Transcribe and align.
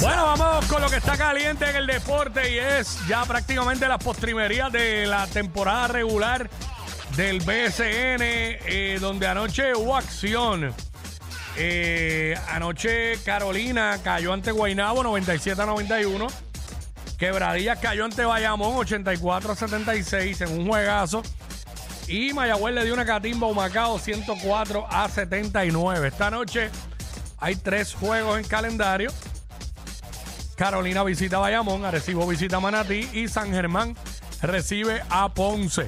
Bueno, 0.00 0.24
vamos 0.24 0.66
con 0.66 0.82
lo 0.82 0.90
que 0.90 0.96
está 0.96 1.16
caliente 1.16 1.68
en 1.70 1.76
el 1.76 1.86
deporte 1.86 2.52
y 2.52 2.58
es 2.58 2.98
ya 3.08 3.24
prácticamente 3.24 3.88
las 3.88 4.02
postrimerías 4.02 4.70
de 4.70 5.06
la 5.06 5.26
temporada 5.26 5.88
regular 5.88 6.50
del 7.16 7.38
BSN, 7.38 8.20
eh, 8.20 8.98
donde 9.00 9.26
anoche 9.26 9.74
hubo 9.74 9.96
acción. 9.96 10.74
Eh, 11.56 12.36
anoche 12.48 13.18
Carolina 13.24 13.98
cayó 14.04 14.32
ante 14.32 14.50
Guaynabo 14.50 15.02
97 15.02 15.62
a 15.62 15.66
91. 15.66 16.26
Quebradillas 17.18 17.78
cayó 17.78 18.04
ante 18.04 18.24
Bayamón 18.24 18.76
84 18.76 19.52
a 19.52 19.56
76 19.56 20.40
en 20.42 20.58
un 20.58 20.68
juegazo. 20.68 21.22
Y 22.06 22.32
Mayagüez 22.34 22.74
le 22.74 22.84
dio 22.84 22.92
una 22.92 23.06
catimba 23.06 23.46
a 23.46 23.50
Humacao 23.50 23.98
104 23.98 24.86
a 24.90 25.08
79. 25.08 26.08
Esta 26.08 26.30
noche 26.30 26.70
hay 27.38 27.56
tres 27.56 27.94
juegos 27.94 28.38
en 28.38 28.44
calendario. 28.44 29.10
Carolina 30.60 31.02
visita 31.04 31.38
Bayamón, 31.38 31.86
Arecibo 31.86 32.26
visita 32.26 32.60
Manatí 32.60 33.08
y 33.14 33.28
San 33.28 33.50
Germán 33.50 33.96
recibe 34.42 35.02
a 35.08 35.32
Ponce. 35.32 35.86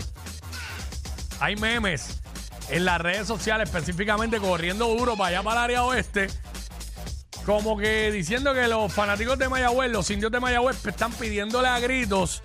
Hay 1.40 1.56
memes 1.56 2.22
en 2.70 2.86
las 2.86 2.98
redes 2.98 3.26
sociales, 3.28 3.68
específicamente 3.68 4.38
corriendo 4.38 4.88
duro 4.88 5.14
para 5.14 5.28
allá 5.28 5.42
para 5.42 5.60
el 5.60 5.64
área 5.64 5.84
oeste, 5.84 6.28
como 7.44 7.76
que 7.76 8.10
diciendo 8.12 8.54
que 8.54 8.66
los 8.66 8.90
fanáticos 8.90 9.38
de 9.38 9.50
Mayagüez, 9.50 9.90
los 9.90 10.10
indios 10.10 10.32
de 10.32 10.40
Mayagüez, 10.40 10.86
están 10.86 11.12
pidiéndole 11.12 11.68
a 11.68 11.78
gritos 11.78 12.42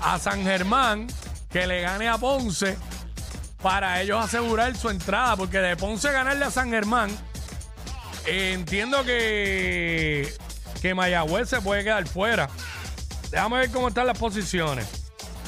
a 0.00 0.18
San 0.18 0.44
Germán 0.44 1.06
que 1.50 1.66
le 1.66 1.82
gane 1.82 2.08
a 2.08 2.16
Ponce 2.16 2.78
para 3.60 4.00
ellos 4.00 4.24
asegurar 4.24 4.74
su 4.74 4.88
entrada, 4.88 5.36
porque 5.36 5.58
de 5.58 5.76
Ponce 5.76 6.10
ganarle 6.10 6.46
a 6.46 6.50
San 6.50 6.70
Germán, 6.70 7.10
entiendo 8.24 9.04
que, 9.04 10.32
que 10.80 10.94
Mayagüez 10.94 11.48
se 11.48 11.60
puede 11.60 11.84
quedar 11.84 12.06
fuera. 12.06 12.48
Déjame 13.30 13.58
ver 13.58 13.70
cómo 13.70 13.88
están 13.88 14.06
las 14.06 14.18
posiciones. 14.18 14.86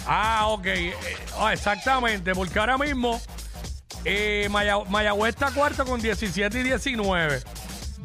Ah, 0.06 0.47
ok. 0.48 0.67
Eh, 0.67 0.95
ah, 1.39 1.53
exactamente, 1.53 2.34
porque 2.34 2.59
ahora 2.59 2.77
mismo 2.78 3.20
eh, 4.05 4.48
Maya- 4.50 4.84
Mayagüez 4.89 5.31
está 5.34 5.50
cuarto 5.50 5.84
con 5.84 6.00
17 6.00 6.59
y 6.59 6.62
19. 6.62 7.42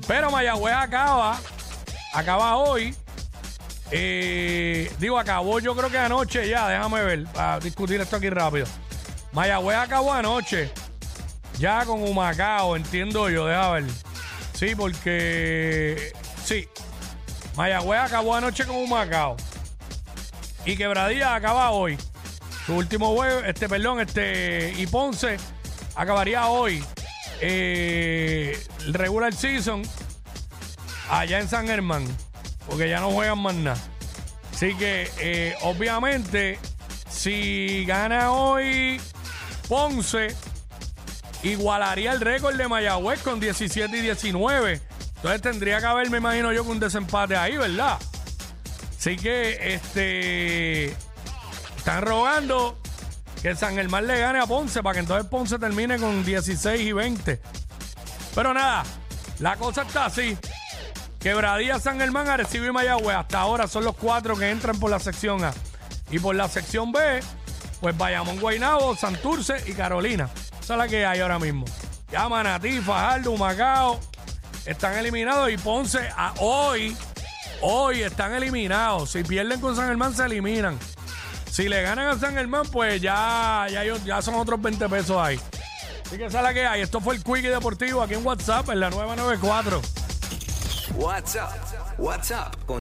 Pero 0.07 0.29
Mayagüez 0.29 0.73
acaba, 0.75 1.39
acaba 2.13 2.57
hoy. 2.57 2.95
eh, 3.91 4.91
digo, 4.99 5.17
acabó 5.19 5.59
yo 5.59 5.75
creo 5.75 5.89
que 5.89 5.97
anoche 5.97 6.47
ya, 6.47 6.67
déjame 6.69 7.03
ver, 7.03 7.23
para 7.25 7.59
discutir 7.59 8.01
esto 8.01 8.15
aquí 8.17 8.29
rápido. 8.29 8.65
Mayagüez 9.31 9.77
acabó 9.77 10.13
anoche, 10.13 10.71
ya 11.59 11.85
con 11.85 12.01
Humacao, 12.03 12.75
entiendo 12.75 13.29
yo, 13.29 13.45
déjame 13.47 13.81
ver. 13.81 13.91
Sí, 14.53 14.73
porque, 14.75 16.13
sí, 16.43 16.67
Mayagüez 17.55 17.99
acabó 18.01 18.35
anoche 18.35 18.65
con 18.65 18.75
Humacao. 18.75 19.37
Y 20.65 20.75
Quebradilla 20.75 21.35
acaba 21.35 21.71
hoy. 21.71 21.97
Su 22.65 22.75
último 22.75 23.13
juego, 23.15 23.41
este, 23.41 23.69
perdón, 23.69 23.99
este, 23.99 24.73
y 24.77 24.87
Ponce 24.87 25.37
acabaría 25.95 26.47
hoy. 26.47 26.83
eh, 27.41 28.57
regular 28.87 29.33
season 29.33 29.83
allá 31.09 31.39
en 31.39 31.47
San 31.47 31.67
Germán. 31.67 32.05
Porque 32.67 32.89
ya 32.89 32.99
no 32.99 33.11
juegan 33.11 33.39
más 33.39 33.55
nada. 33.55 33.77
Así 34.53 34.73
que, 34.75 35.09
eh, 35.19 35.55
obviamente, 35.61 36.57
si 37.09 37.85
gana 37.85 38.31
hoy 38.31 38.99
Ponce, 39.67 40.35
igualaría 41.43 42.11
el 42.13 42.21
récord 42.21 42.55
de 42.55 42.67
Mayagüez 42.67 43.21
con 43.21 43.39
17 43.39 43.95
y 43.97 44.01
19. 44.01 44.81
Entonces 45.25 45.41
tendría 45.41 45.79
que 45.79 45.87
haber, 45.87 46.11
me 46.11 46.19
imagino 46.19 46.53
yo, 46.53 46.63
que 46.63 46.69
un 46.69 46.79
desempate 46.79 47.35
ahí, 47.35 47.57
¿verdad? 47.57 47.97
Así 48.95 49.15
que, 49.15 49.73
este. 49.73 50.95
Están 51.77 52.03
rogando 52.03 52.77
que 53.41 53.55
San 53.55 53.73
Germán 53.73 54.05
le 54.05 54.19
gane 54.19 54.37
a 54.37 54.45
Ponce 54.45 54.83
para 54.83 54.93
que 54.93 54.99
entonces 54.99 55.27
Ponce 55.27 55.57
termine 55.57 55.97
con 55.97 56.23
16 56.23 56.79
y 56.79 56.91
20. 56.91 57.41
Pero 58.35 58.53
nada, 58.53 58.83
la 59.39 59.55
cosa 59.55 59.81
está 59.81 60.05
así. 60.05 60.37
Quebradilla, 61.19 61.79
San 61.79 61.97
Germán, 61.97 62.29
Arecibo 62.29 62.65
y 62.65 62.71
Mayagüez. 62.71 63.17
Hasta 63.17 63.39
ahora 63.39 63.67
son 63.67 63.83
los 63.83 63.95
cuatro 63.95 64.37
que 64.37 64.51
entran 64.51 64.79
por 64.79 64.91
la 64.91 64.99
sección 64.99 65.43
A. 65.43 65.55
Y 66.11 66.19
por 66.19 66.35
la 66.35 66.47
sección 66.49 66.91
B, 66.91 67.19
pues 67.81 67.97
Bayamón, 67.97 68.39
Guaynabo, 68.39 68.95
Santurce 68.95 69.55
y 69.65 69.73
Carolina. 69.73 70.29
Esa 70.61 70.73
es 70.73 70.77
la 70.77 70.87
que 70.87 71.03
hay 71.03 71.21
ahora 71.21 71.39
mismo. 71.39 71.65
Ya 72.11 72.29
Manatí, 72.29 72.79
Fajardo, 72.79 73.31
Humacao 73.31 73.99
están 74.65 74.97
eliminados 74.97 75.51
y 75.51 75.57
Ponce 75.57 76.09
a 76.15 76.33
hoy, 76.39 76.95
hoy 77.61 78.01
están 78.01 78.33
eliminados. 78.33 79.11
Si 79.11 79.23
pierden 79.23 79.59
con 79.59 79.75
San 79.75 79.87
Germán, 79.87 80.13
se 80.13 80.25
eliminan. 80.25 80.77
Si 81.51 81.69
le 81.69 81.81
ganan 81.81 82.07
a 82.07 82.19
San 82.19 82.33
Germán, 82.33 82.67
pues 82.71 83.01
ya, 83.01 83.67
ya, 83.71 83.83
ya 83.83 84.21
son 84.21 84.35
otros 84.35 84.61
20 84.61 84.89
pesos 84.89 85.17
ahí. 85.17 85.39
Así 86.05 86.17
que 86.17 86.25
esa 86.25 86.39
es 86.39 86.43
la 86.43 86.53
que 86.53 86.65
hay. 86.65 86.81
Esto 86.81 86.99
fue 86.99 87.15
el 87.15 87.23
Quickie 87.23 87.47
Deportivo 87.47 88.01
aquí 88.01 88.15
en 88.15 88.25
WhatsApp, 88.25 88.69
en 88.69 88.79
la 88.79 88.89
994. 88.89 89.81
WhatsApp, 90.95 91.51
WhatsApp 91.97 92.55